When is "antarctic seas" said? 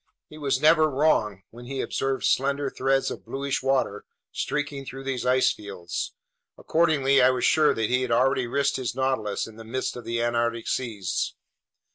10.19-11.35